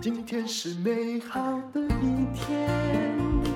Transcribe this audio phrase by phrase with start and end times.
[0.00, 1.40] 今天是美好
[1.72, 2.68] 的一天。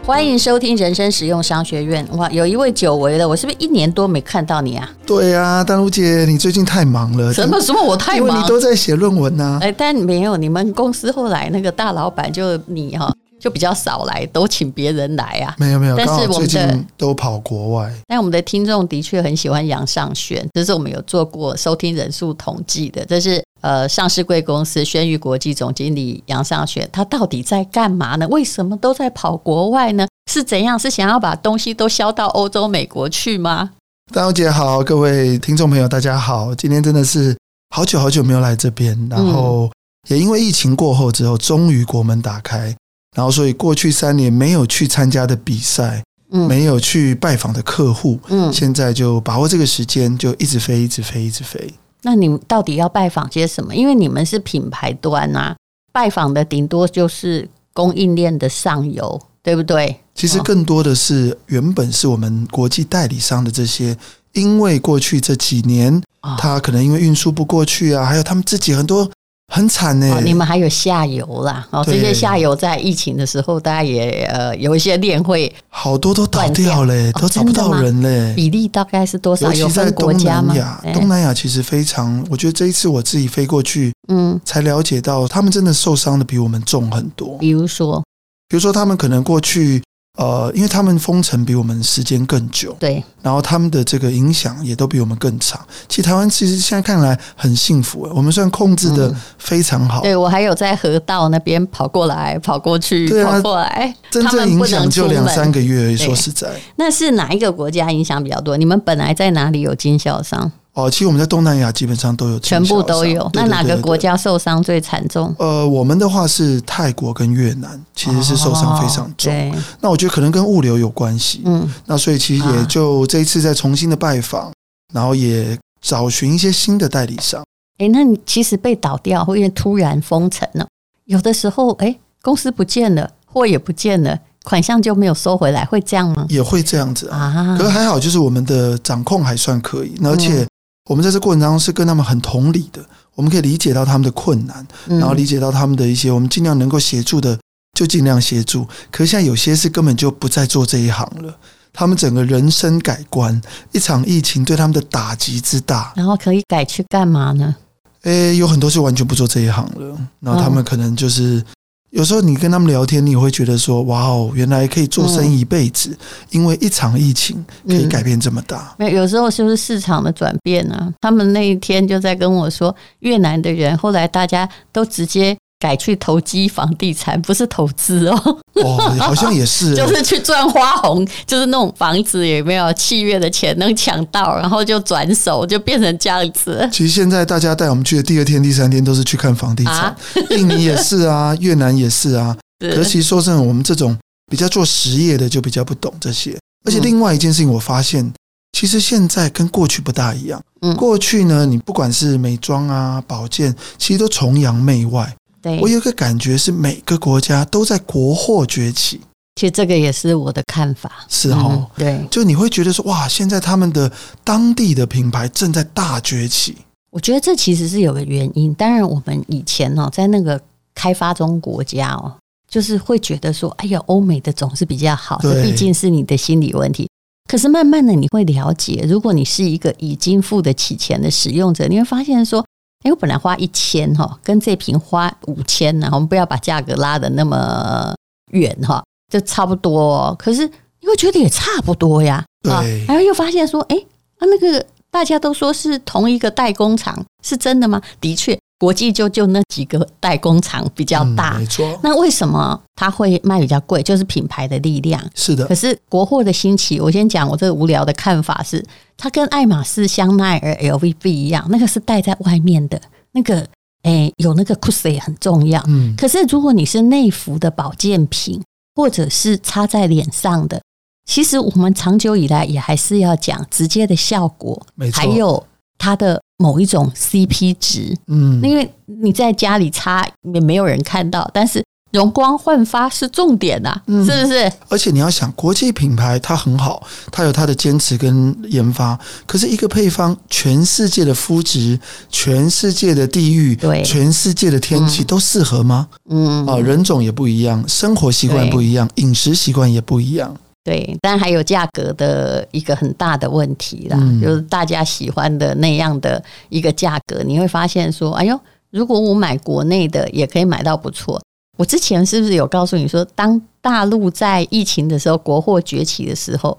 [0.04, 2.06] 欢迎收听人生实用商学院。
[2.16, 4.88] 哇，有一位久违了，我是不是一年多没看到你啊？
[5.06, 7.32] 对啊，丹如姐，你最近太忙了。
[7.32, 7.82] 什么什么？
[7.82, 8.28] 我太忙？
[8.28, 9.58] 因为你都在写论文呢、啊。
[9.62, 15.54] 哎，但没有，你们公司后来那个大老板就你哈、哦，就比较少来，都请别人来啊。
[15.58, 17.92] 没有没有，但是我们的都跑国外。
[18.06, 23.42] 但我们的听众的确很喜欢杨尚轩，这是我们有做过收听人数统计的，这是。
[23.62, 28.26] 呃，上市贵公司轩宇国际总经理杨尚轩，他到底在干嘛呢？
[28.26, 30.04] 为什么都在跑国外呢？
[30.28, 30.76] 是怎样？
[30.76, 33.70] 是想要把东西都销到欧洲、美国去吗？
[34.12, 37.36] 大小姐好，各位听众朋友，大家好，今天真的是
[37.70, 39.70] 好久好久没有来这边，然后
[40.08, 42.74] 也因为疫情过后之后，终于国门打开，
[43.14, 51.72] 然后所以过去三年没有去参加的比赛，嗯，没有去拜访的客户，嗯，现在就把握这个时间，就一直飞，一直飞，一直飞。
[52.02, 53.74] 那你们到底要拜访些什么？
[53.74, 55.54] 因为你们是品牌端啊，
[55.92, 60.00] 拜访的顶多就是供应链的上游，对不对？
[60.14, 63.96] 其实更多的是原本是我们国际代理商的这些，
[64.32, 66.02] 因为过去这几年，
[66.38, 69.10] 他可能因为运输不过去啊，还有他们自己很多。
[69.54, 78.34] 很惨呢、欸哦，你们还有下游啦，哦，这些下游在疫情的时候，大家也呃有一些链会好多都倒掉嘞、欸，都找不到人嘞、哦。
[78.34, 79.52] 比例大概是多少？
[79.52, 87.36] 尤其在东南亚，东南亚其实非常，我觉得这一次我自己飞过去，嗯，才了解到他们真的受伤的比我们重很多。
[87.36, 88.02] 比如说，
[88.48, 89.82] 比如说他们可能过去。
[90.18, 95.58] 呃，因为他们封城比我们时间更久，对，然后他们的这个影响也都比我们更长。
[95.88, 100.02] 其实台湾其实现在看来很幸福，我们算控制的非常好。
[100.02, 105.96] 嗯、对，我还有在河道那边跑过来、跑过去、跑过来，真正影响就两三个月。
[105.96, 108.58] 说实在，那是哪一个国家影响比较多？
[108.58, 110.52] 你们本来在哪里有经销商？
[110.74, 113.30] 哦，其实我们在东南亚基本上都有，全部都有。
[113.34, 115.34] 那哪个国家受伤最惨重？
[115.38, 119.30] 呃，我们的话是泰国跟越南，其实是受伤非常重。
[119.50, 121.42] 哦、那我觉得可能跟物流有关系。
[121.44, 124.50] 嗯，那所以其实也就这一次再重新的拜访，
[124.94, 127.44] 然后也找寻一些新的代理商。
[127.76, 130.66] 哎，那你其实被倒掉，或因为突然封城了，
[131.04, 136.24] 有的时候哎，公司不见了，货也不见了，款项就没有收回来，会这样吗？
[136.30, 137.56] 也会这样子啊。
[137.58, 140.46] 可是还好，就是我们的掌控还算可以，而且。
[140.90, 142.84] 我们在这过程当中是跟他们很同理的，
[143.14, 147.38] 我们可以理解到他们的困难，然后理解到他们的一些，我们尽量能够协助的
[147.78, 148.66] 就尽量协助。
[148.90, 151.34] 可是现在有些是根本就不再做这一行了，
[151.72, 157.54] 他们整个人生改观，一场疫情对他们的打击之大，然后可以改去干嘛呢？
[158.02, 161.44] 诶，有很多是完全不做这一行了，然后他们可能就是。
[161.92, 165.96] 有时候你跟他们聊天，你会觉得说：“哇哦，原来可以做生意一辈子，
[166.30, 170.92] 因为一场疫情可以改变这么大。”没有，有时候是不是市场的转变呢？
[171.02, 175.36] 他们那一天就在跟我说，越南的人后来大家都直接。
[175.62, 178.38] 改去投机房地产，不是投资哦。
[178.54, 186.68] 哦，好像也是， 就是去赚花红，就是那种房子有没有契约的钱能抢到，然后就转手，就变成这样子。
[186.72, 189.96] 其实现在大家带我们去的第二天、第三天都是去看房地产，啊、
[190.30, 192.36] 印尼也是啊， 越南也是啊。
[192.58, 193.96] 可是其实说真的，我们这种
[194.28, 196.36] 比较做实业的就比较不懂这些。
[196.64, 198.12] 而且另外一件事情，我发现
[198.58, 200.40] 其实现在跟过去不大一样。
[200.60, 205.12] 嗯，过去呢，你不管是美妆啊、保健，其实都崇洋媚外。
[205.42, 209.00] 对，我有个感觉是每个国家都在国货崛起，
[209.34, 211.04] 其实这个也是我的看法。
[211.08, 213.90] 是哦、嗯，对，就你会觉得说哇，现在他们的
[214.22, 216.56] 当地的品牌正在大崛起。
[216.92, 218.54] 我觉得这其实是有个原因。
[218.54, 220.40] 当然，我们以前哦，在那个
[220.74, 222.14] 开发中国家哦，
[222.48, 226.88] 就是会觉得说，哎呀，欧美的总是比较好，这毕竟是你的心理问题。
[227.28, 232.46] 可是慢慢的你会了解，如果你是一个已经付得起钱的使用者，你会发现说。
[232.82, 237.94] 哎，我本来花一千哈，跟这瓶花五千呢，我们不要把价格拉得那么
[238.32, 238.82] 远哈，
[239.12, 240.14] 就差不多。
[240.18, 240.46] 可是
[240.80, 243.76] 你会觉得也差不多呀，啊，然后又发现说，哎，
[244.18, 247.80] 啊那个大家都说是同一个代工厂，是真的吗？
[248.00, 248.38] 的确。
[248.62, 251.76] 国际就就那几个代工厂比较大，没错。
[251.82, 253.82] 那为什么它会卖比较贵？
[253.82, 255.04] 就是品牌的力量。
[255.16, 255.44] 是的。
[255.46, 258.64] 可是国货的兴起，我先讲我这个无聊的看法是，
[258.96, 262.80] 它跟爱马仕、香奈儿、LV 不一样，那个是戴在外面的，
[263.10, 263.44] 那个
[263.82, 265.60] 诶有那个 cos 也很重要。
[265.66, 265.96] 嗯。
[265.96, 268.40] 可是如果你是内服的保健品，
[268.76, 270.62] 或者是擦在脸上的，
[271.04, 275.00] 其实我们长久以来也还是要讲直接的效果，没错。
[275.00, 275.44] 还有
[275.76, 276.22] 它的。
[276.42, 280.04] 某一种 CP 值，嗯，因为你在家里擦
[280.34, 284.52] 也没有人看到，但是容光焕发是重点呐、啊，嗯、是不是？
[284.68, 288.98] 而且你要想，国际品牌它很好，它有它的坚持跟研发。
[289.26, 291.78] 可是，一个配方，全世界的肤质、
[292.10, 295.86] 全世界的地域、对全世界的天气都适合吗？
[296.10, 300.34] 嗯，啊，人种也不一样，生活习惯不一样，对饮食习惯也不一样。
[300.64, 308.38] 对，但还有价格的一个很大的问题啦，嗯、就是大家喜欢的那样的一个价格，你会发现说，哎呦，
[308.70, 311.20] 如果我买国内的，也可以买到不错。
[311.58, 316.56] 我之前是不是有告诉你说，当大陆在疫情的时候，国货崛起的时候，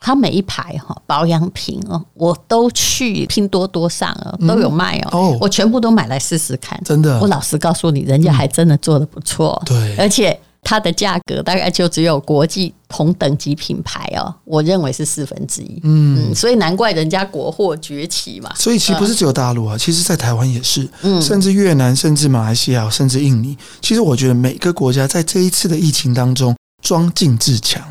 [0.00, 6.76] 它每一排哈保养品哦，我都去拼多多上啊都有卖哦，我全部都买来试试看。
[6.84, 9.62] 真的，我老实告诉你，人家还真的做的不错。
[9.64, 10.36] 对，而且。
[10.64, 15.78] 它的价格大概就只有国际同等级品牌哦，我认为是四分之一。
[15.84, 18.50] 嗯，嗯，所以难怪人家国货崛起嘛。
[18.56, 23.56] 所以其实不是只有大陆啊，其实在台湾也是，嗯，甚至越南，甚至马来西亚，甚至印尼。
[23.82, 27.86] 其实我觉得每个国家在这一次的疫情当中装进自强。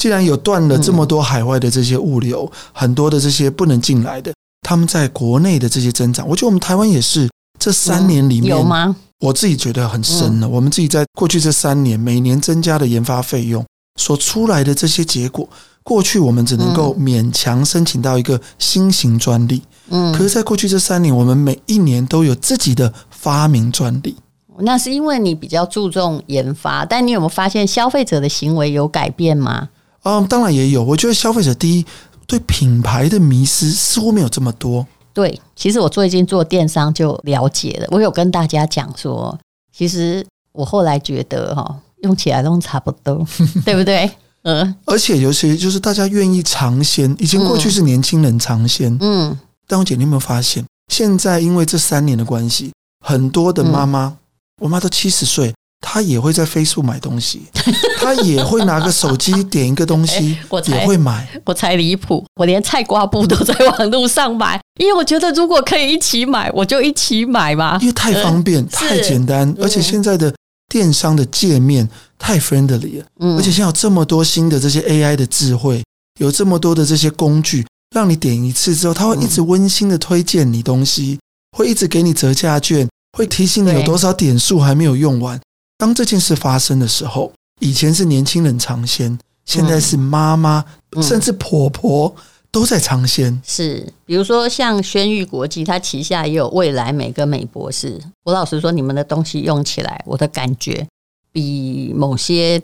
[0.00, 4.32] 既然有断了这么多海外的这些物流，嗯、很多的这些不能进来的，
[4.62, 7.28] 他们在国内的这些增长，我觉得我们台湾也是
[7.64, 8.94] 这三年里面、嗯、有吗？
[9.20, 10.46] 我自己觉得很深了。
[10.46, 13.64] 我们自己在过去这三年每年增加的研发费用
[13.98, 15.48] 所出来的这些结果，
[15.82, 19.62] 过去我们只能够勉强申请到一个新型专利。
[19.88, 24.14] 嗯，可是，在过去这三年，我们每一年都有自己的发明专利。
[24.58, 29.70] 那是因为你比较注重研发，但你有没有发现消费者的行为有改变吗？
[30.02, 30.84] 嗯，当然也有。
[30.84, 31.86] 我觉得消费者第一
[32.26, 34.86] 对品牌的迷失似乎没有这么多。
[35.14, 37.86] 对，其实我最近做电商就了解了。
[37.90, 39.38] 我有跟大家讲说，
[39.72, 43.24] 其实我后来觉得哈，用起来都差不多，
[43.64, 44.10] 对不对？
[44.42, 44.74] 嗯。
[44.84, 49.38] 而且尤其就是大家愿意尝鲜，以前过去是年轻人尝鲜，嗯。
[49.66, 52.72] 但我姐，你有没有发现，现在因为这三年的关系，
[53.06, 54.16] 很多的妈妈，嗯、
[54.62, 55.54] 我妈都七十岁。
[55.86, 57.42] 他也会在 Facebook 买东西，
[58.00, 61.28] 他也会拿个手机点一个东西，我也会买。
[61.44, 67.78] 我才离谱，我连菜瓜布都在网络上买，因为我觉得如果可以一起买，我就一起买嘛。
[67.82, 70.34] 因为太方便、太简单，而且现在的
[70.68, 71.86] 电商的界面
[72.18, 73.04] 太 friendly 了。
[73.36, 75.84] 而且现在有这么多新的这些 AI 的智慧，
[76.18, 81.18] 有这么多的这些工具，让你点一次之后，他会一直温馨的推荐你东西，
[81.56, 85.38] 会一直给你折价券，会提醒你有多少点数还没有用完。
[85.76, 90.64] 当这件事发生的时候，以前是年轻人尝鲜，现在是妈妈、
[90.96, 92.14] 嗯、甚至婆婆
[92.50, 93.40] 都在尝鲜。
[93.44, 98.00] 是，比如说像轩誉国际，它旗下也有未来美跟美博士。
[98.22, 100.86] 我老实说，你们的东西用起来，我的感觉
[101.32, 102.62] 比某些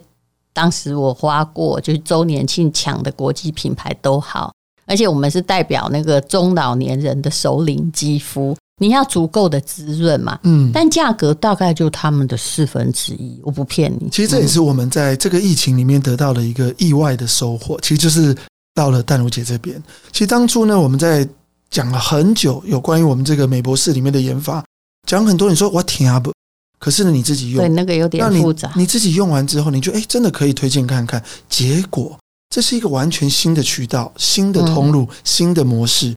[0.53, 4.53] 当时我花过就是周年庆抢的国际品牌都好。
[4.87, 8.55] 而且我们是代表那个中老年人的首领肌肤。
[8.81, 14.09] 你要足够的滋润嘛，嗯，但价格大概就他们的四分之一，我不骗你。
[14.09, 18.35] 其实这也是我们在这个疫情里面得到的一个意外的收获，其实就是
[18.73, 19.79] 到了淡如姐这边。
[20.11, 21.27] 其实当初呢，我们在
[21.69, 24.65] 讲了很久有关于我们这个美博士里面的研发，
[25.07, 26.33] 讲很多，你说我听不，
[26.79, 28.71] 可是呢你自己用，对那个有点复杂。
[28.73, 32.17] 你，你自己用完之后，你就哎真的可以推荐看看，结果
[32.49, 36.15] 这是一个完全新的渠道、新的通路、新的模式。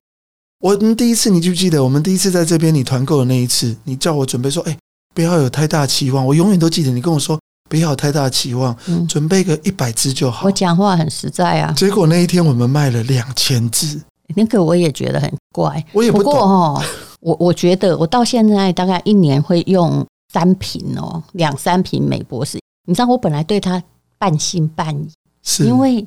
[0.65, 1.85] 我们第一次，你记不记得？
[1.85, 4.75] 我们第一次在这边你团购的那一次，你叫我准备说：“哎，
[5.15, 7.39] 不要有太大期望。”我永远都记得你跟我说
[7.69, 11.71] ：“不要有太大期望，嗯、准备个一百支就好。”我讲话很实在啊。
[11.77, 14.01] 结果那一天我们卖了两千支，
[14.35, 15.85] 那个我也觉得很怪。
[15.93, 16.11] 我也。
[16.11, 16.83] 不过哦，
[17.21, 20.03] 我我觉得我到现在大概一年会用
[20.33, 22.59] 三瓶哦，两三瓶美博士。
[22.89, 23.83] 你知道我本来对它
[24.17, 25.11] 半信半疑，
[25.43, 26.07] 是因为。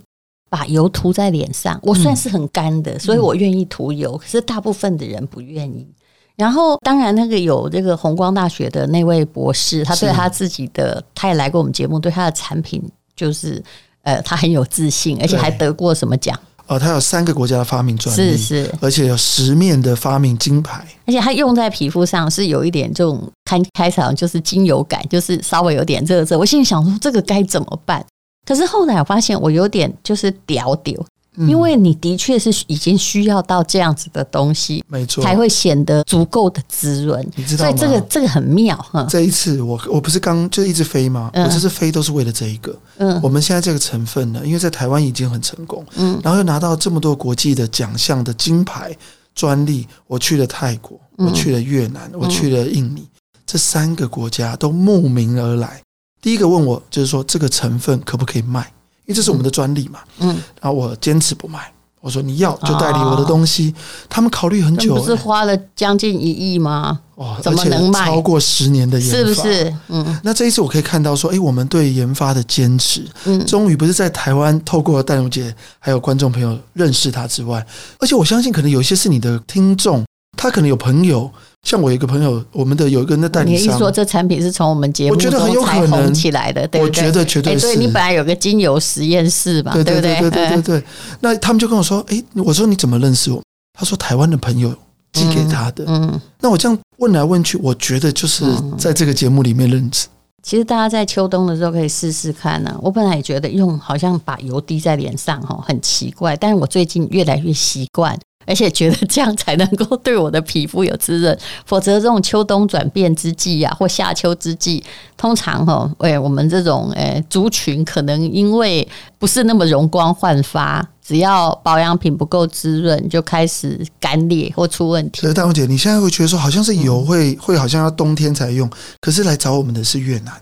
[0.50, 4.18] 把油涂在脸上，我算是很干的，嗯、所以我愿意涂油。
[4.18, 5.88] 可是大部分的人不愿意。
[6.36, 12.80] 然后，当然那个有这个红光大学的那位博士，他对他自己的，他也来过我们节目，对他的产品
[13.16, 13.62] 就是
[14.04, 16.40] 呃，他很有自信，而且还得过什么奖？
[16.68, 26.38] 哦，他有三个国家的发明专利，是是，而且有十面的发明金牌，而且他用在皮肤上是有一点这种看开场就是精油感，就是稍微有点热热。
[26.38, 28.06] 我心里想说，这个该怎么办？
[28.48, 30.96] 可是后来我发现我有点就是屌屌，
[31.40, 37.24] 因为你的确是已经需要到这样子的东西，没错，才会显得足够的滋润。
[37.36, 37.70] 你知道吗？
[37.70, 39.06] 所以这个这个很妙哈。
[39.10, 41.30] 这一次我我不是刚就一直飞吗？
[41.36, 42.74] 我这次飞都是为了这一个。
[42.98, 48.96] 嗯，我们现在这个成分呢，因为在台湾已经很成功，嗯，然后又拿到这么多国际的奖项的金牌
[49.36, 53.08] 专利，我去了泰国，我去了越南，我去了印尼，
[53.46, 55.82] 这三个国家都慕名而来。
[56.22, 58.62] 第一个问我就是说，这个成分可不可以卖？
[59.06, 60.00] 因为这是我们的专利嘛。
[60.20, 60.30] 嗯，
[60.62, 61.72] 然后我坚持不卖。
[62.00, 67.00] 我说你要就代理我的东西，哦、他们考虑很久，不是花了将近一亿吗？
[67.16, 68.06] 哦，怎么能卖？
[68.06, 69.76] 超过十年的研发，是不是？
[69.90, 77.66] 嗯，那这一次我可以看到说，哎，我们对研发的坚持，嗯，终于不是在台湾透过淡如姐还有观众朋友认识他之外，
[78.00, 80.06] 而且我相信可能有些是你的听众，
[80.38, 81.30] 他可能有朋友。
[81.64, 85.32] 像我一个朋友，我们的有一个那代理商，你一说这产品是从我们节目中
[85.66, 86.82] 才红起来的，对对？
[86.82, 87.68] 我觉得绝对是。
[87.68, 90.84] 欸、对，你本来有个精油实验室嘛，对对对对对对，
[91.20, 93.42] 那他们就跟我说：“哎、欸，我说你怎么认识我？”
[93.78, 94.74] 他说：“台湾的朋友
[95.12, 95.84] 寄给他的。
[95.88, 98.46] 嗯”嗯，那我这样问来问去，我觉得就是
[98.78, 100.08] 在这个节目里面认识。
[100.44, 102.80] 其实大家在秋冬的时候可以试试看呢、啊。
[102.82, 108.18] 我本来也觉得用好像把油滴在脸上哈，很奇怪，但是我最近越来越习惯。
[108.48, 114.82] 而且觉得这样才能够对我的皮肤有滋润，否则这种秋冬转变之际啊，或夏秋之际，
[115.18, 118.88] 通常哈，哎，我们这种诶族群可能因为
[119.20, 125.22] 不是那么容光焕发，只要保养品不够滋润，就开始干裂或出问题。
[125.22, 128.70] 所以大红姐，你现在会觉得说，好像是油会会好像要冬天才用，
[129.02, 130.34] 可是来找我们的是越南。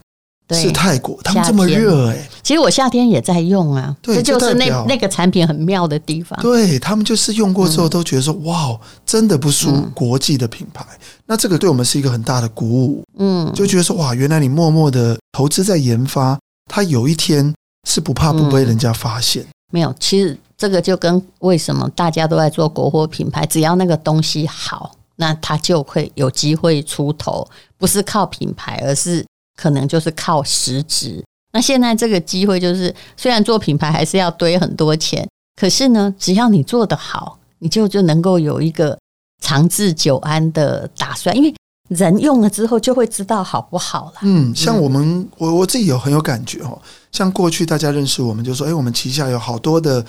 [0.48, 2.30] 对是泰国，他们这么热哎、欸！
[2.44, 6.40] 其实我夏天也在用啊，对这就是那那个产品很妙的地方。
[6.40, 10.86] 对他们就是用过之后都觉得说，嗯、哇，真的不输国际的品牌。
[10.92, 16.38] 嗯、那这个对我们是一个很大的鼓舞，嗯，就觉得说，哇，原来你默默的投资在研发，
[16.72, 17.52] 它有一天
[17.90, 19.48] 是不怕不被人家发现、嗯。
[19.72, 27.48] 没有，其实这个就跟为什么大家都在做国货品牌，只要那个东西好，那它就会有机会出头，
[27.80, 29.26] 不是靠品牌，而是。
[29.56, 31.24] 可能就是靠实质。
[31.54, 38.98] 那现在这个机会就是，虽然做品牌还是要堆很多钱，可是呢，只要你做得好，你就就能够有一个
[39.42, 41.34] 长治久安的打算。
[41.34, 41.56] 因为
[41.88, 44.14] 人用了之后就会知道好不好了。
[44.24, 46.78] 嗯，像我们，我我自己有很有感觉哦。
[47.12, 50.02] 像过去大家认识我们，就说，哎，我们旗下有好多的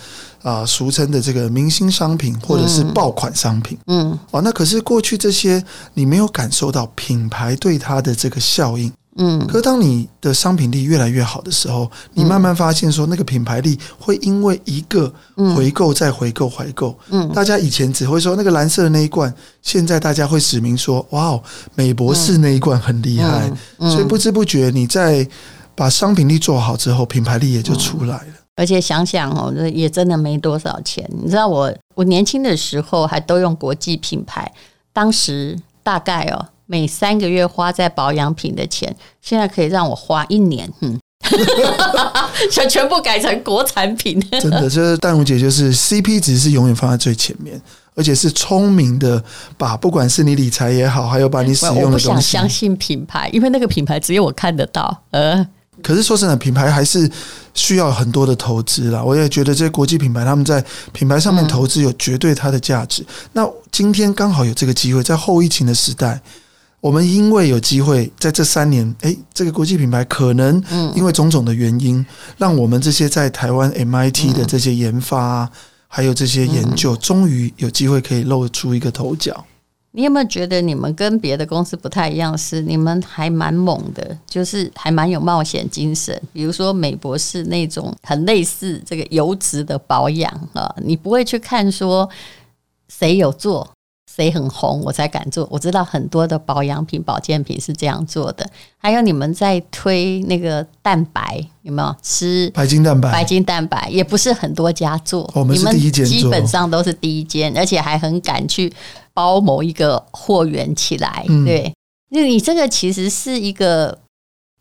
[0.43, 3.79] 啊、呃，俗称的这个明星商品或者是爆款商品。
[3.87, 5.63] 嗯，哦，那可是过去这些
[5.95, 8.93] 你没有感受到品牌对它的这个效应。
[9.19, 15.11] 嗯，可是当你的商品力越来越好的时候，你慢慢发现说，那个品牌力会因为一个
[15.55, 16.95] 回购再回购回购。
[17.09, 19.33] 嗯，大家以前只会说那个蓝色的那一罐，
[19.63, 21.43] 现在大家会指明说，哇哦，
[21.75, 23.51] 美博士那一罐很厉害。
[23.79, 25.27] 所以不知不觉你在
[25.75, 28.35] 把商品力做好之后，品牌力也就出来了。
[28.57, 31.09] 而且想想哦，这也真的没多少钱。
[31.23, 34.51] 你知道我我年轻的时候还都用国际品牌，
[34.93, 36.49] 当时大概哦。
[36.67, 40.99] 每三个月花在保养品的钱，现在可以让我花一年，嗯，
[42.51, 44.21] 全 全部改成国产品。
[44.41, 47.61] 真的，这淡如姐就是 CP 值是永远放在最前面，
[47.95, 49.23] 而且是聪明的，
[49.57, 55.47] 把不管是你理财也好，还有把你使用的东西，我不想相信品牌，因为那个品牌只有我看得到，呃。
[55.83, 57.09] 可是说真的，品牌还是
[57.53, 59.05] 需要很多的投资啦。
[59.05, 63.05] 我也觉得这些国际品牌他们在品牌上面投资有绝对它的价值。
[63.35, 66.21] 那今天刚好有这个机会，在后疫情的时代。
[66.81, 70.63] 我们因为有机会在这三年，诶，这个国际品牌可能
[70.95, 72.05] 因为种种的原因，
[72.39, 75.51] 让我们这些在台湾 MIT 的这些研发，
[75.89, 79.45] 还有这些研究，终于有机会可以露出一个头角。
[79.93, 82.37] 你有没有觉得你们跟别的公司不太一样？
[82.37, 86.21] 是你们还蛮猛的，就是还蛮有冒险精神。
[86.35, 92.07] 比如说美博士那种很类似这个油脂的保养啊，你不会去看说
[92.89, 93.67] 谁有做。
[94.17, 95.47] 谁很红，我才敢做。
[95.51, 98.49] 我知道很多的保养品、保健品是这样做的。
[98.79, 103.13] 还有你们在推那个蛋白，有没有吃白金蛋白？
[103.13, 108.73] 白金蛋白也不是很多家做，我们是第一间，基本上都是第一间，而且还很敢去
[109.13, 111.23] 包某一个货源起来。
[111.45, 111.71] 对，
[112.09, 113.99] 那你这个其实是一个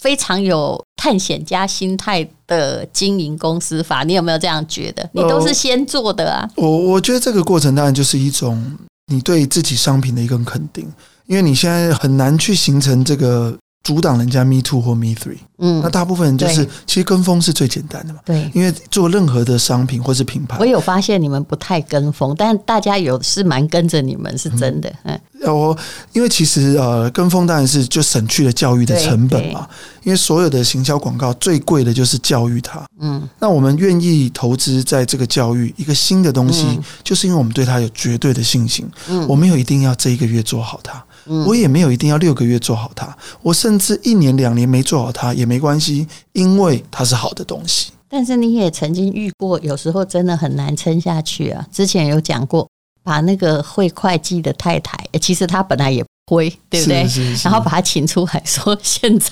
[0.02, 4.04] 非常有探险家心态的经营公司法。
[4.04, 5.10] 你有没有这样觉得？
[5.14, 6.50] 你都是先做的啊？
[6.58, 8.62] 我我觉得这个过程当然就是一种。
[9.08, 10.92] 你对自己商品的一个肯定，
[11.28, 15.38] 因为你现在很难去形成这个阻挡人家 Me Too 或 Me Three。
[15.58, 18.20] 嗯，那大部分人就是其实跟风是最简单的嘛。
[18.26, 24.92] 对，因为做任何的商品或是品牌，我有发现你们不太跟风，但大家有是蛮跟着你们，是真的。
[25.04, 25.78] 嗯，我
[26.12, 29.66] 因为其实呃跟风当然是就省去了教育的成本嘛。
[30.04, 32.86] 因为所有的行销广告最贵的就是教育它。
[33.00, 38.88] 嗯，那我们愿意投资在这个教育一个新的东西，就是因为我们对它有绝对的信心。
[39.08, 41.04] 嗯，我们有一定要这一个月做好它，
[41.48, 47.92] 我也没有一定要六个月做好它，我甚至一年两年没做好它也没关系，因为它是好的东西。
[48.08, 51.68] 但是你也曾经遇过，有时候真的很难撑下去啊。
[51.72, 52.70] 之前有讲过，
[53.04, 57.04] 把那个会会计的太太，其实她本来也灰，对不对？
[57.08, 59.32] 是是是然后把他请出来说：“现在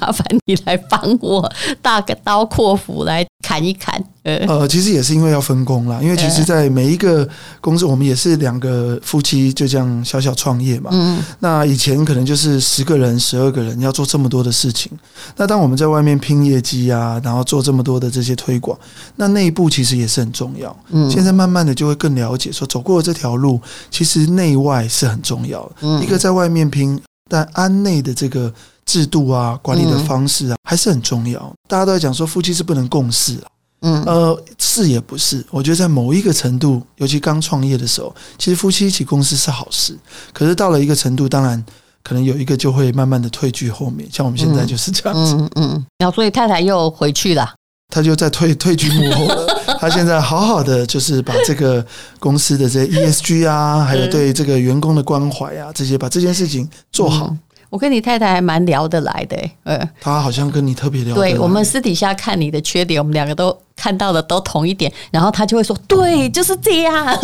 [0.00, 1.50] 麻烦你来帮我，
[1.80, 7.28] 大个刀阔斧来砍一砍。”呃，其实也是因为要分工啦，因为其实，在每一个
[7.60, 10.88] 公司，我们也是两个夫妻就这样小小创业嘛。
[10.94, 11.22] 嗯。
[11.40, 14.90] 那以前可能就是十个人、十二个人要做这么多的事情。
[15.36, 18.78] 那当我们在外面拼业绩啊，然后做这么多的这些推广，
[19.16, 20.74] 那内部其实也是很重要。
[20.88, 21.10] 嗯。
[21.10, 23.60] 现在慢慢的就会更了解，说走过这条路，
[23.90, 25.72] 其实内外是很重要的。
[25.82, 26.02] 嗯。
[26.02, 28.50] 一个在外面拼，但安内的这个
[28.86, 31.52] 制度啊、管理的方式啊，还是很重要。
[31.68, 33.46] 大家都在讲说，夫妻是不能共事啊。
[33.82, 35.44] 嗯，呃，是也不是。
[35.50, 39.94] 我觉得在某一个程度，尤其刚创业的时候，其实夫妻一起共事是好事。
[40.32, 41.62] 可是到了一个程度，当然
[42.02, 44.08] 可能有一个就会慢慢的退居后面。
[44.10, 45.34] 像我们现在就是这样子。
[45.34, 45.86] 嗯嗯。
[45.98, 47.46] 然后，所以太太又回去了，
[47.90, 49.53] 她就在退退居幕后了。
[49.80, 51.84] 他现在好好的就是把这个
[52.18, 57.34] 公司的这些 ESG 啊， 还有对这个员工的关怀啊，这些把这件事情做好。
[57.70, 61.30] 我跟你太太还蛮聊得来的，呃，他好像跟你特别聊得来。
[61.30, 67.06] 对，我们私底下看你的缺点，我们两个都看到的都同一点，然后他就会说：“对，就是这样。”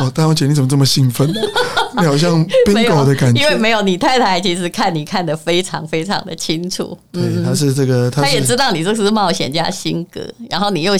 [0.00, 1.40] 哦，大王姐你怎么这么兴奋呢？
[1.96, 6.98] 你好像 bingo 的感觉，因为没有你太太，其实看你看得非常非常的清楚。
[7.12, 10.92] 对，他是这个，他也知道你这是冒险家性格，然后你又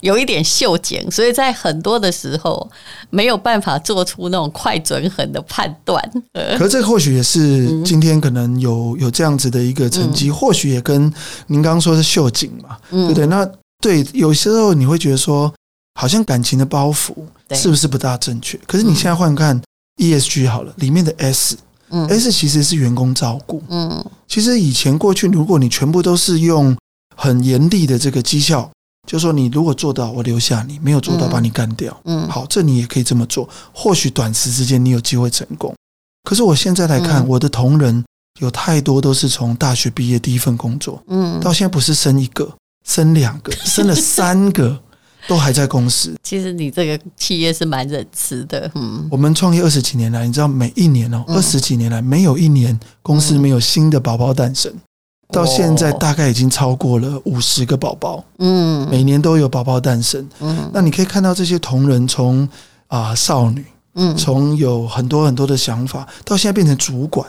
[0.00, 2.66] 有一点秀检，所以在很多的时候
[3.10, 6.02] 没有办法做出那种快准狠的判断。
[6.56, 11.12] 可是这或许也是今天可能有有这样子的一个成绩，或许也跟
[11.48, 13.26] 您刚刚说是秀景嘛，对不对？
[13.26, 13.43] 那
[13.84, 15.52] 对，有些时候你会觉得说。
[15.96, 17.14] 好像感情的包袱
[17.52, 18.58] 是不是不大正确？
[18.66, 19.62] 可是你现在换看
[20.02, 21.56] ESG 好了，里面的 S，
[21.90, 26.76] 嗯，S 其实是员工照顾，嗯，其实以前过去，如果你全部都是用
[27.16, 28.68] 很严厉的这个绩效，
[29.06, 31.96] 就说你如果做到，我留下你；没有做到，把你干掉。
[32.06, 33.48] 嗯，好，这你也可以这么做。
[33.72, 35.72] 或许短时之间你有机会成功，
[36.28, 38.04] 可是我现在来看，我的同仁
[38.40, 42.52] 有太多都是从大学毕业第一份工作，嗯，到现在不是生一个，
[42.84, 44.80] 生两个， 生了三个。
[45.26, 46.14] 都还在公司。
[46.22, 49.08] 其实你这个企业是蛮仁慈的，嗯。
[49.10, 54.70] 我们创业二十几年来，你知道每一年哦，二十几年来没有一年公司没有新的宝宝诞生，
[55.32, 60.70] 到现在大概已经超过了五十个宝宝，嗯，每年都有宝宝诞生，嗯。
[60.74, 62.46] 那你可以看到这些同仁从
[62.88, 63.64] 啊少女，
[63.94, 67.26] 嗯，从有很多很多的想法，到现在变成主管。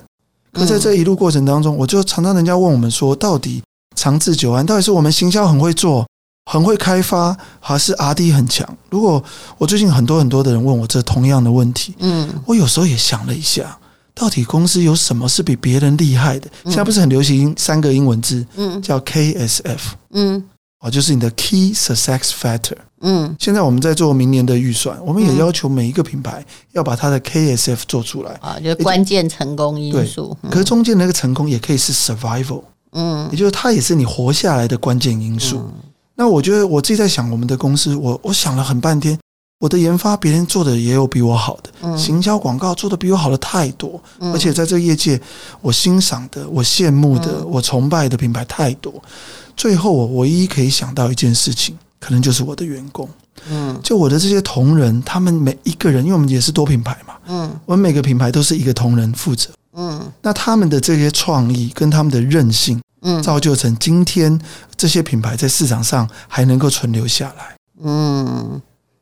[0.51, 3.63] 可在这一路过程当中，我就常常人家问我们说，到底
[3.95, 6.05] 长治久安，到底是我们行销很会做？
[6.51, 8.77] 很会开发，还是 R&D 很强？
[8.91, 9.23] 如果
[9.57, 13.75] 我最近很多很多的人问我这同样的问题，嗯，我有时候也想了一下，
[14.13, 16.47] 到底公司有什么是比别人厉害的？
[16.65, 19.79] 现在不是很流行三个英文字，嗯，叫 KSF，
[20.11, 20.43] 嗯，
[20.81, 28.33] 哦，就是你的 Key Success Factor，嗯，现在我们在做明年的预算，我们也要求每一个品牌要把它的 KSF 做出来。
[28.41, 30.37] 啊，就是关键成功因素。
[30.51, 32.61] 可是中间那个成功也可以是 Survival，
[32.95, 35.61] 嗯，也就是它也是你活下来的关键因素。
[36.15, 39.19] 那我觉得我自己在想，我们的公司，我我想了很半天，
[39.59, 45.19] 我的研发别人做的也有比我好的，嗯，行销广告做的比我好的太多，嗯，而且在这个业界，
[45.61, 48.93] 我欣赏的、我羡慕的、我崇拜的品牌太多。
[49.57, 53.09] 最后，我唯一可以想到一件事情，可能就是我的员工，
[53.49, 62.81] 嗯，就我的这些同仁，他们每一个人，因为我们也是多品牌嘛，嗯，我们每个品牌都是一个同仁负责，嗯，那他们的这些创意跟他们的韧性。
[63.07, 64.41] 嗯，造就成今天
[64.75, 67.55] 这些品牌在市场上还能够存留下来。
[67.83, 68.59] 嗯，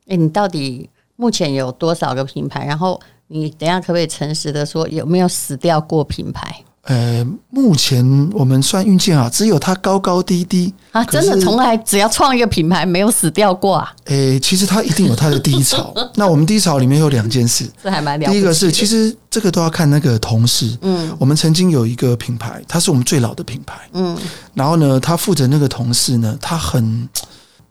[0.07, 2.65] 哎，你到底目前有多少个品牌？
[2.65, 6.65] 然后你等一下可不可以诚实的说，有没有死掉过品牌？
[6.83, 11.01] 呃，目前我们算运气好，只有它高高低低啊！
[11.05, 13.89] 真的从来只要创一个品牌没有死掉过啊！
[14.05, 15.93] 诶，其实它一定有它的低潮。
[16.15, 18.29] 那我们低潮里面有两件事，这还蛮了。
[18.29, 20.77] 第一个是，其实这个都要看那个同事。
[20.81, 23.79] 嗯，我们曾经有一个品牌，它是我们最老的品牌。
[23.93, 24.17] 嗯，
[24.53, 27.07] 然后呢，他负责那个同事呢，他很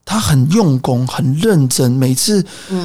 [0.06, 1.92] 他很用功，很认真。
[1.92, 2.42] 每次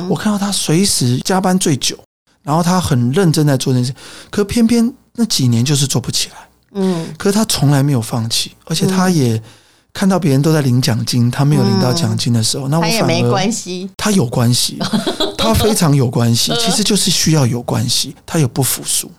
[0.09, 1.97] 我看到他随时加班最久，
[2.43, 3.93] 然后他很认真在做这件事，
[4.29, 4.93] 可偏偏。
[5.19, 6.35] 那几年就是做不起来，
[6.73, 9.41] 嗯，可是他从来没有放弃，而且他也
[9.91, 14.77] 看到别人都在领奖金，他没有领到奖金的时候，那我反而他也没关系，他有关系，
[15.35, 19.09] 他非常有关系， 其实就是需要有关系，他有不服输，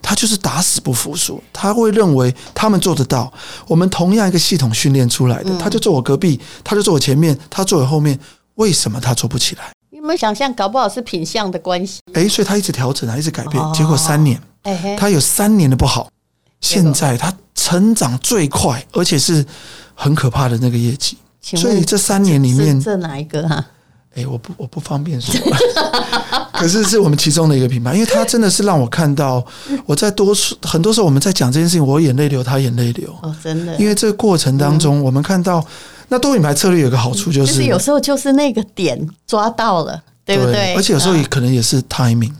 [0.00, 3.32] 他就是打死不服输，他会认为他们做得到，
[3.66, 8.16] 我们同样一个系统训练出来的，他就坐我隔壁，他就坐我前面，他坐我后面，
[8.54, 9.72] 为什么他做不起来？
[9.90, 11.98] 你有没有想象，搞不好是品相的关系？
[12.12, 14.40] 哎，所以他一直调整啊，一直改变，结果三年。
[14.98, 16.10] 他有三年的不好，
[16.60, 19.44] 现在他成长最快，而且是
[19.94, 21.16] 很可怕的那个业绩。
[21.40, 23.64] 所以这三年里面，这哪一个哈？
[24.14, 25.32] 哎，我不我不方便说，
[26.52, 29.44] 可是是我们其中的一个品牌，因为它真的是让我看到，
[29.86, 33.08] 我在多数很多时候我们在讲这件事情，我眼泪流，他眼泪流。
[33.22, 33.76] 哦，真的。
[33.76, 35.64] 因为这个过程当中，我们看到
[36.08, 40.74] 那多品牌策略有个好处就是，就是有时候就是那个点抓到了，对不对？
[40.74, 42.32] 而且有时候也可能也是 timing。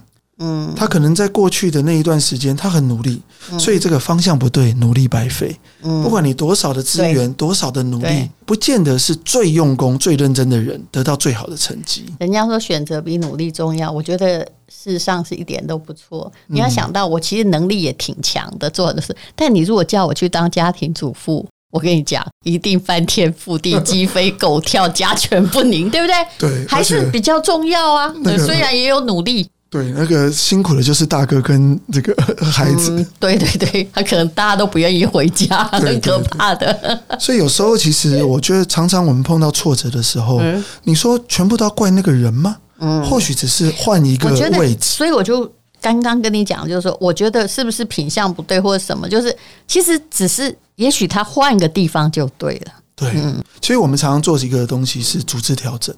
[0.43, 3.21] 嗯，他可能在过去的那一段时间，他很努力，
[3.59, 5.55] 所以这个方向不对，努力白费。
[5.83, 12.07] 嗯，不管你多少的资源，多少的努力，不见得是最用功、最认真的人得到最好的成绩。
[12.19, 16.33] 人家说选择比努力重要，我觉得事实上是一点都不错。
[16.47, 19.15] 你要想到，我其实能力也挺强的，做很多事。
[19.37, 26.15] 但你如果叫我去当家庭主妇，我跟你讲，一定翻天覆地、鸡飞狗跳、家权不宁，对不对？
[26.39, 28.11] 对，还是比较重要啊。
[28.39, 29.47] 虽然也有努力。
[29.71, 32.13] 对，那个辛苦的就是大哥跟这个
[32.45, 32.91] 孩子。
[32.91, 37.01] 嗯、对对对，他可能大家都不愿意回家，很可怕的。
[37.21, 42.57] 所以有时候，其实我觉得，常常我们碰到挫折的时候，嗯、你说全部都要怪那个人吗？
[42.81, 44.29] 嗯，或许只是换一个
[44.59, 44.89] 位置。
[44.89, 45.49] 所以我就
[45.81, 49.09] 刚刚跟你讲，就是说，我觉得是不是品相不对，或者什么？
[49.09, 49.33] 就是
[49.69, 52.73] 其实只是，也许他换一个地方就对了。
[52.97, 55.95] 对，嗯，所以我们常常做一个东西是组织调整。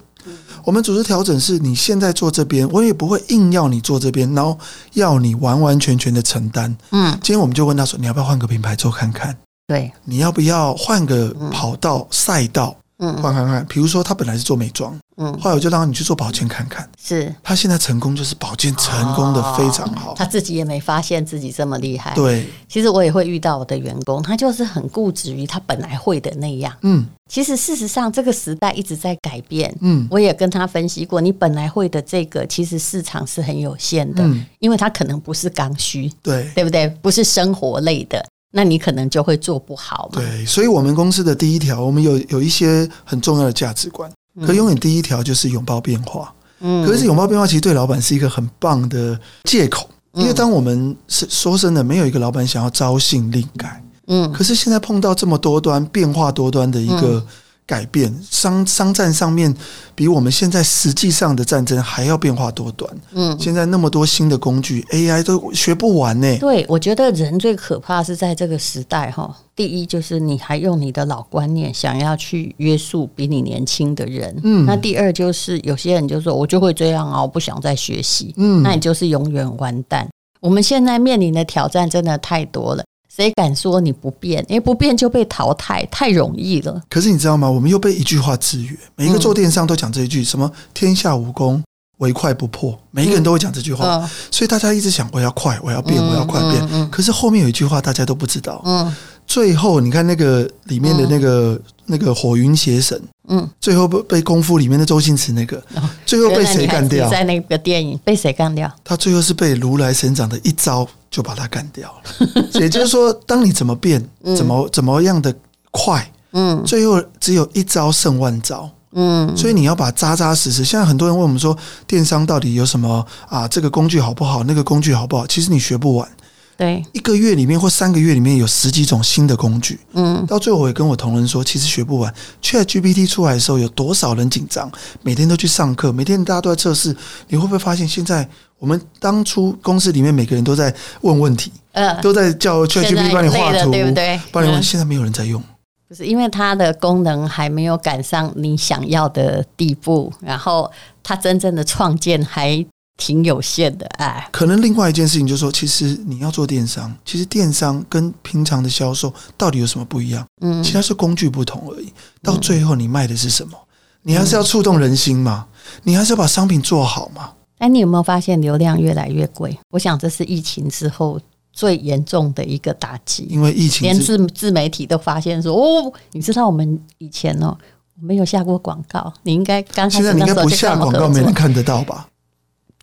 [0.63, 4.57] 我们组织调整是你现在做这边，我也不会硬要你做这边，然后
[4.93, 6.75] 要你完完全全的承担。
[6.91, 9.35] 嗯，今天我们就问他说：“你要不要换个品牌做看看？”
[9.67, 12.75] 对，你要不要换个跑道赛道？
[13.03, 13.65] 嗯，换看看。
[13.67, 14.97] 比如说他本来是做美妆。
[15.17, 22.15] 嗯，后来我就让你去做保健看看，是他现在成功就是保健成功的非常好，哦，他自己也没发现自己这么厉害。
[22.15, 26.75] 对，其实我也会遇到我的员工，他就是很固执于他本来会的那样。
[26.81, 29.71] 嗯，其实事实上这个时代一直在改变。
[29.81, 36.87] 嗯，我也跟他分析过，你本来会的这个其实市场是很有限的，嗯，因为它可能不是刚需，对，对不对？
[37.03, 40.21] 不是生活类的，那你可能就会做不好嘛。
[40.21, 44.09] 对，所以我们公司的第一条，我们有有一些很重要的价值观。
[44.45, 57.25] 可永远第一条就是拥抱变化，嗯，可是拥抱变化其实对老板是一个很棒的借口，因为当我们是说真的，没有一个老板想要朝令夕改，嗯，可是现在碰到这么多端变化多端的一个。
[57.65, 59.53] 改变商商战上面，
[59.95, 62.89] 比我们现在实际上的战争还要变化多端。
[63.13, 66.37] 嗯，现在那么多新的工具，AI 都学不完呢。
[66.39, 69.35] 对，我觉得人最可怕是在这个时代哈。
[69.55, 74.35] 第一就是你还用你的老观念想要去约束比你年轻的人。
[74.43, 78.33] 嗯，那第二就是有些人就说我就会这样啊，我不想再学习。
[78.37, 80.09] 嗯，那你就是永远完蛋。
[80.41, 82.83] 我们现在面临的挑战真的太多了。
[83.15, 84.43] 谁敢说你不变？
[84.49, 86.81] 因为不变就被淘汰，太容易了。
[86.89, 87.47] 可是你知道吗？
[87.47, 88.75] 我们又被一句话制约。
[88.95, 91.63] 每一个做电商都讲这一句：什么“天下武功，
[91.99, 92.75] 唯快不破”。
[92.89, 96.89] 每一个人都会讲这句话，所以大家一直想：我要快，我要变，我要快变。
[96.89, 98.59] 可是后面有一句话大家都不知道。
[98.65, 98.95] 嗯。
[99.25, 102.99] 最后你看那个里面的那个那个火云邪神，
[103.29, 105.63] 嗯，最后被被功夫里面的周星驰那个，
[106.05, 107.07] 最后被谁干掉？
[107.09, 108.69] 在那个电影被谁干掉？
[108.83, 110.85] 他最后是被如来神掌的一招。
[111.13, 112.41] 就把它干掉了。
[112.59, 114.03] 也就是说，当你怎么变，
[114.35, 115.33] 怎么怎么样的
[115.69, 120.65] 快，嗯，最后只有一招胜万招，嗯，所以你要把扎扎实实。
[120.65, 123.47] 现在很多人问我们说，电商到底有什么啊？
[123.47, 124.43] 这个工具好不好？
[124.43, 125.27] 那个工具好不好？
[125.27, 126.09] 其实你学不完。
[126.55, 132.13] 对，一个月里面或三个月里面有十几种新的工具，嗯，到最后我也跟我同仁说，其实学不完。
[132.41, 134.71] ChatGPT 出来的时候，有多少人紧张？
[135.01, 136.95] 每天都去上课，每天大家都在测试。
[137.27, 138.27] 你会不会发现现在？
[138.63, 144.17] 我们当初公司里面每个人都在问问题，呃，都在叫 ChatGPT 帮你画图，对不对？
[144.31, 145.43] 帮你问，现在没有人在用，
[145.89, 150.71] 不是因为它的功能还没有赶上你想要的地步，然后
[151.03, 153.85] 它真正的创建还挺有限的。
[153.97, 160.25] 哎，可能另外一件事情就是说，其实你要做电商，其实电商跟平常的销售到底有什么不一样？
[160.39, 161.91] 嗯，其他是工具不同而已。
[162.21, 163.57] 到最后你卖的是什么？
[164.03, 165.47] 你还是要触动人心嘛？
[165.83, 167.29] 你还是要把商品做好嘛？
[167.63, 169.57] 哎，你有没有发现流量越来越贵？
[169.69, 171.17] 我想这是疫情之后
[171.53, 173.25] 最严重的一个打击。
[173.29, 177.57] 因为疫情，连自自媒体都发现说：“哦，你知道我们以前哦
[178.01, 182.09] 没有下过广告，你应该刚开始现在你应该不下广告，没人看得到吧？”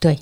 [0.01, 0.19] 对，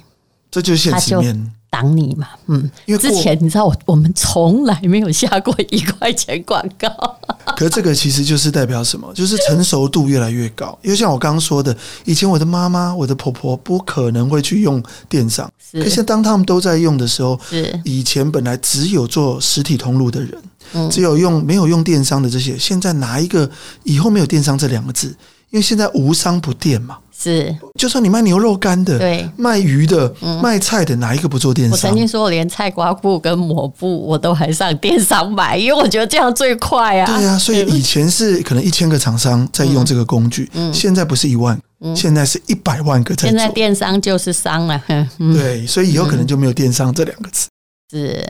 [0.50, 1.52] 这就是现实面。
[1.70, 6.88] 挡你嘛，嗯，因为之前你知道我我们从来没有下过一块钱广告，
[7.56, 9.12] 可是这个其实就是代表什么？
[9.14, 10.76] 就是成熟度越来越高。
[10.82, 23.48] 因为像我刚刚说的，以前我的妈妈、我的婆婆不可能会去用电商，是可是当他们都在用的时候，是以前本来只有做实体通路的人，嗯，只有用没有用电商的这些，现在哪一个
[23.84, 25.14] 以后没有电商这两个字？
[25.50, 31.72] 因为现在无商不电嘛，是，就算你卖牛肉干的，对，卖鱼的，嗯、卖菜的，哪一个不做电商？
[31.72, 37.06] 我曾经说，我连菜瓜布跟抹布我都还上电商买，因为我觉得这样最快啊。
[37.06, 43.28] 对啊，所以以前是可能一千个厂商在用这个工具，嗯，现在不是一万，嗯、现在是一百万个在。
[43.28, 44.80] 现在电商就是商了，
[45.18, 47.48] 嗯、对，所以以后可能就没有电商这两个字。
[47.90, 48.24] 是，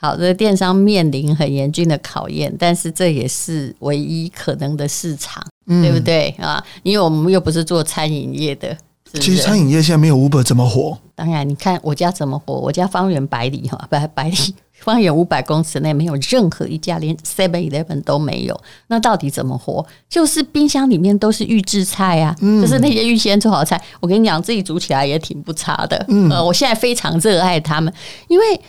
[0.00, 6.64] 好的，电商面临很严峻的考验，但是这也是唯一可能的市场，嗯、对不对啊？
[6.82, 8.76] 因为我们又不是做餐饮业的。
[9.14, 10.96] 其实餐饮业现在没有 Uber 怎么活？
[11.16, 12.54] 当然，你看我家怎么活？
[12.54, 14.36] 我家方圆百里哈，不百里，
[14.78, 18.58] 方圆五百公尺内没有任何一家，连 Seven Eleven 都没有。
[18.86, 19.84] 那到底怎么活？
[20.08, 23.82] 就是冰箱里面都是预制菜啊，嗯、就是那些预先做好菜。
[23.98, 26.06] 我跟你讲，自己煮起来也挺不差的。
[26.08, 27.92] 嗯，呃，我现在非常热爱他们，
[28.28, 28.60] 因为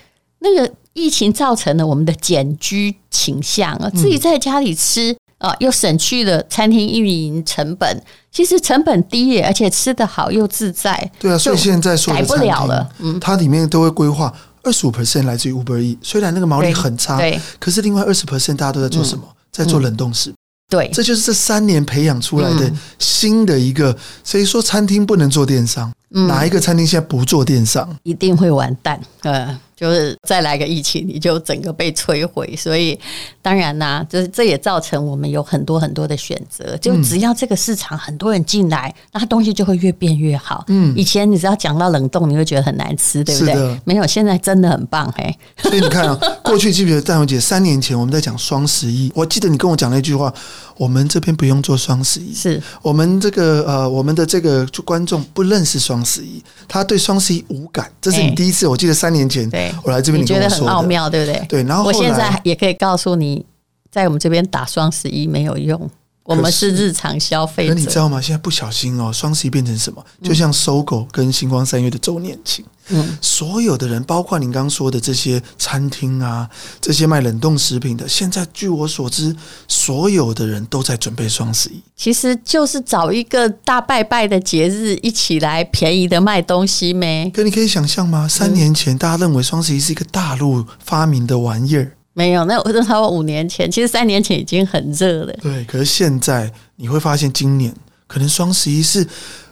[0.41, 5.15] 那个疫情造成了我们的简居倾向啊，自己在家里吃。
[5.41, 11.11] 啊，又省去了餐厅运营成本，其实成本低耶，而且吃得好又自在。
[11.17, 12.87] 对啊，所以现在说的改不了了。
[12.99, 19.23] 嗯，它里面都会规划二十五 percent 来自于 Uber Eats，虽然那个毛利很差，对，可是另外二十 percent 大家都在做什么？
[19.25, 20.31] 嗯、在做冷冻食。
[20.69, 23.97] 对，这就是这三年培养出来的新的一个。
[24.23, 29.01] 所以说，餐厅不能做电商，嗯、哪一个餐厅现在不做电商，一定会完蛋。
[29.23, 29.59] 呃。
[29.81, 32.55] 就是再来个疫情，你就整个被摧毁。
[32.55, 32.97] 所以
[33.41, 36.77] 当然啦、啊，就是这也造成我们有很多很多的选择。
[36.77, 40.63] 就只要这个市场很多人进来，那它东西就会越变越好。
[40.67, 43.81] 嗯，以前你只要讲到冷冻，你会觉得很难吃，对不对？
[43.83, 45.35] 没有，现在真的很棒嘿。
[45.57, 49.11] 所以你看啊， 过去记不记得戴宏姐三年前我们在讲双十一？
[49.15, 50.31] 我记得你跟我讲那句话：
[50.77, 57.89] 我们这边不用做双十一，是我们这个呃，我们的这个观众不认识双十一，他对双十一无感。
[57.99, 59.70] 这是你第一次，我记得三年前对。
[59.83, 61.45] 我来这边，你觉得很奥妙，对不对？
[61.47, 63.45] 对，然后我现在也可以告诉你，
[63.91, 65.89] 在我们这边打双十一没有用，
[66.31, 67.73] 我们是日常消费者。
[67.73, 68.21] 可你知道吗？
[68.21, 70.03] 现在不小心哦，双十一变成什么？
[70.23, 72.65] 就像 SOGO 跟星光三月的周年庆。
[72.93, 76.49] 嗯，所有的人，包括您刚刚说的这些餐厅啊，
[76.81, 79.33] 这些卖冷冻食品的，现在据我所知，
[79.67, 81.81] 所有的人都在准备双十一。
[81.95, 87.31] 其实就是找一个大拜拜的节日，一起来便宜的卖东西没？
[87.33, 88.27] 可你可以想象吗？
[88.27, 95.33] 三年前大家认为双十一是一个大陆发明的玩意儿，没有，那我都差不多五年前，其实三年前已经很热了。
[95.41, 97.73] 对，可是现在你会发现，今年
[98.05, 99.07] 可能双十一是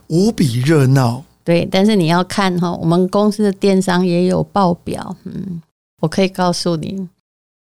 [0.08, 1.24] 无比热闹。
[1.46, 5.62] 对，但是你要看哈，我们公司的电商也有报表，嗯，
[6.02, 7.08] 我可以告诉你，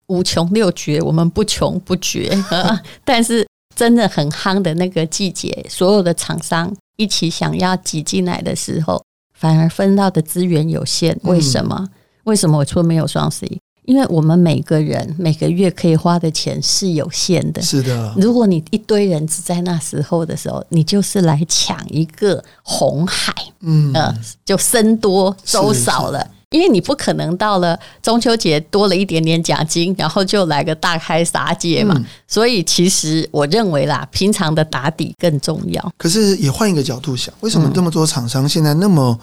[0.08, 2.36] 五穷六绝，我们不穷不绝。
[3.06, 9.02] 但是真的很夯的那个季节，所有的厂商一起想要挤进来的时候，
[9.34, 11.18] 反而分到的资源有限。
[11.24, 11.78] 为什么？
[11.80, 11.90] 嗯、
[12.24, 13.62] 为什么我说没有双十一？
[13.86, 17.62] 因为我们每个人每个月可以花的钱是有限的。
[17.62, 24.16] 是的，如果你一堆人只在那时候的时候，你就是来抢一个红海，嗯，呃，
[24.46, 26.26] 就僧多粥少了。
[26.52, 31.96] 因为你不可能到了中秋节多了一点点奖金，然后就来个大开杀戒嘛。
[32.28, 35.94] 所以其实我认为啦，平常的打底更重要。
[35.98, 39.20] 可是也换一个角度想，为什么这么多厂商现在那么？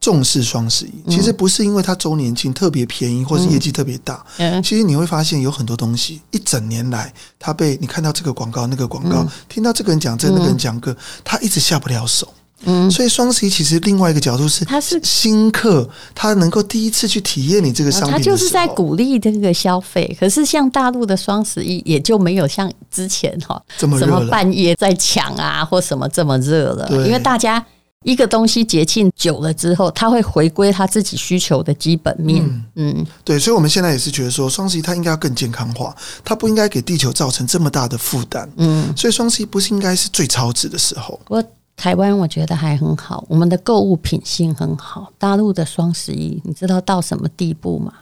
[0.00, 4.24] 重视双十一，其实不是因为它周年庆特别便宜，或是业绩特别大。
[4.38, 4.62] 嗯。
[4.62, 12.32] 其实你会发现有很多东西，一整年来，它被你看到这个广告、那个广告，听到这个人讲这个、那个人讲个，他一直下不了手。
[12.64, 20.16] 嗯，所以双十一其实另外一个角度是，他是新客，他能够第一次去体验你这个商品，他就是在鼓励这个消费。
[20.18, 27.62] 可是像大陆的双十一，也就没有像之前哈这么什么半夜在抢啊，或什么这么热了，因为大家。
[28.06, 32.42] 一个东西节庆久了之后，它会回归它自己需求的基本面。
[32.76, 38.50] 嗯，嗯对，所以我们现在也是觉得说，双十一它应该要更健康化，它不应该给地球造成这么大的负担。
[38.56, 41.20] 嗯，所以双十一不是应该是最超值的时候。
[41.28, 41.44] 我
[41.76, 45.12] 台湾我觉得还很好，我们的购物品性很好。
[45.18, 47.92] 大陆的双十一，你知道到什么地步吗？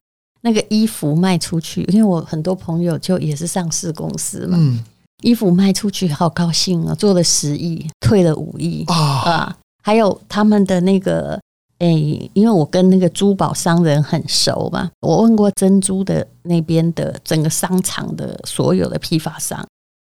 [0.42, 4.84] 那个衣服卖出去，因为我很多朋友就也是上市公司嘛，嗯，
[5.22, 9.56] 衣服卖出去好高兴啊，做了十亿，退了五亿啊。
[9.88, 11.40] 还有他们的那个，
[11.79, 19.66] 诶，因为我跟那个珠宝商人很熟嘛，我问过珍珠的那边的整个商场的所有的批发商，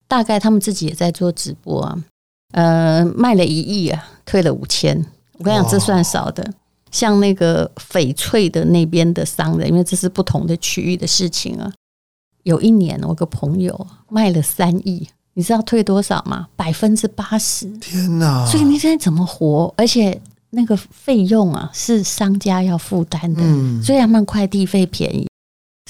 [0.08, 2.04] 大概他们自己也在做直播啊，
[2.54, 5.06] 呃，卖了一亿啊，退了五千。
[5.38, 6.54] 我跟你讲，这算少的。
[6.90, 11.70] 像那个翡翠的那边的商人，因为这是不同的区域的事情啊。
[12.44, 15.10] 有一年，我个朋友卖了三亿。
[15.38, 16.48] 你知道退多少吗？
[16.56, 17.67] 百分之八十！
[17.80, 18.45] 天哪！
[18.45, 19.74] 所以你现在怎么活？
[19.76, 20.19] 而且
[20.52, 23.41] 那个费用啊，是商家要负担的。
[23.43, 25.28] 嗯，虽然他们快递费便宜，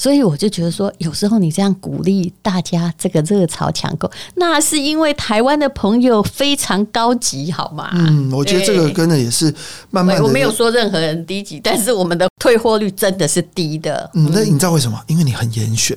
[0.02, 7.92] 所以我就觉得说，有时候你这样鼓励大家这个热潮抢购，那是因为台湾的朋友非常高级，好吗？
[7.94, 9.54] 嗯，我觉得这个跟的也是
[9.92, 10.24] 慢慢的。
[10.24, 14.10] 我没有说任何人低级，但是我们的退货率真的是低的。
[14.16, 15.00] 嗯，那你知道为什么？
[15.06, 15.96] 因为你很严选。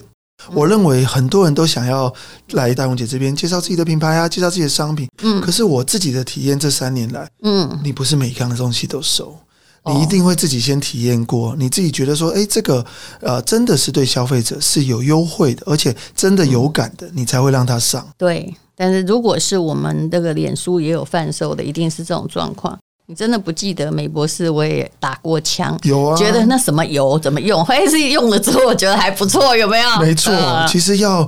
[0.53, 2.13] 我认为很多人都想要
[2.53, 5.09] 来大荣姐这边介绍自己的品牌啊，介绍自己的商品。
[5.23, 9.37] 嗯，可是我自己的体验这三年来，嗯，你不是每一样的东西都收，
[9.85, 12.85] 你一定会自己先体验过，你自己觉得说，哎，这个
[13.21, 18.07] 呃真的是对消费者是有优惠的，而且真的有感的，你才会让他上。
[18.17, 22.79] 对，但是如果是我们这个脸书也有贩售的，一定是这种状况。
[23.11, 24.51] 你真的不记得美博士？
[24.51, 29.99] 我也打过枪，有啊，觉得那什么油怎么用， 还是用了之后我觉得还不错，有没有？
[29.99, 31.27] 没错，呃、其实要，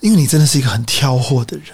[0.00, 1.68] 因为你真的是一个很挑货的人，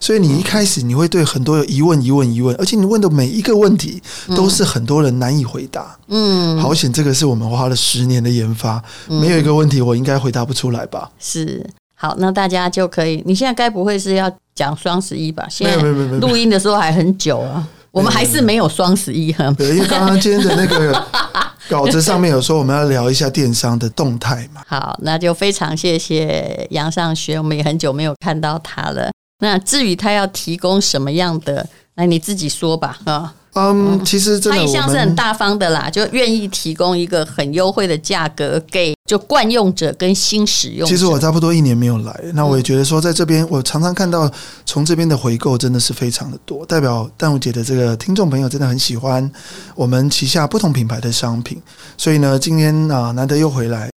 [0.00, 4.02] 所以你一开始你会对很多有疑问、疑问、疑问，而且你问的每一个问题
[4.34, 5.96] 都是很多人难以回答。
[6.08, 11.08] 嗯，好险，这个是我们花了十年的研发，没有一个问题我应该回答不出来吧？
[11.20, 13.22] 是，好，那大家就可以。
[13.24, 15.46] 你现在该不会是要讲双十一吧？
[15.48, 15.80] 现在
[16.18, 17.64] 录音的时候还很久啊。
[17.94, 21.06] 我们还是没有双十一哈，对，因为刚刚今天的那个
[21.70, 24.62] 稿子上面有说我们要聊一下电商的动态嘛。
[24.66, 29.12] 好，那就非常谢谢杨尚学，我们也很久没有看到他了。
[29.38, 33.32] 那至于他要提供什么样的，那你自己说吧，啊。
[33.56, 40.94] 嗯，其实他一向是很大方的啦，就愿意提供一个很优惠的价格给就惯用者跟新使用者。
[40.94, 44.30] 其实我差不多一年没有来，那我也觉得说，在这边我常常看到
[44.64, 49.30] 从这边的回购真的是非常的多，代表淡如姐的这个听众朋友真的很喜欢
[49.74, 51.60] 我们旗下不同品牌的商品。
[51.98, 53.90] 所以呢，今天啊难得又回来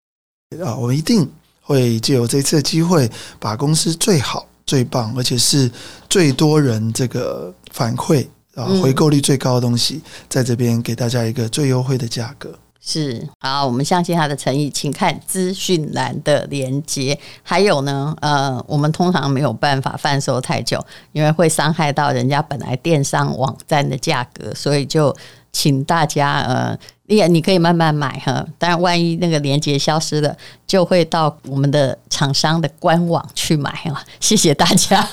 [0.64, 1.30] 啊，我们一定
[1.62, 3.08] 会借由这次的机会，
[3.40, 5.70] 把公司最好、最棒，而且是
[6.10, 8.26] 最多人这个反馈。
[8.56, 12.58] 啊，回购率最高的东西，在这边给大家一个最优惠的价格。
[12.88, 17.18] 是，好，我们相信他的诚意，请看资讯栏的连接。
[17.42, 20.80] 还有呢，呃，我们通常没有办法贩售太久，
[21.12, 25.14] 因为会伤害到人家本来电商网站的价格，所以就
[25.52, 28.46] 请大家呃，你你可以慢慢买哈。
[28.60, 34.06] 当然，万一那个连接消失了，就会到我们的厂商的官网去买啊。
[34.22, 35.04] 谢谢大家，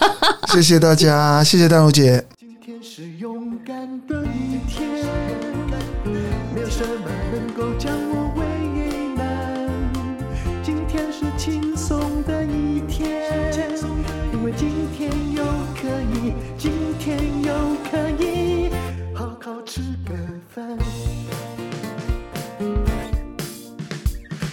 [0.48, 2.22] 谢谢大家，谢谢淡如姐。
[2.38, 3.74] 今天是勇敢
[4.06, 4.86] 的一天，
[6.54, 7.01] 没有什么